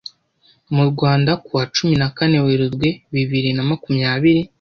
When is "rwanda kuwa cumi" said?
0.91-1.93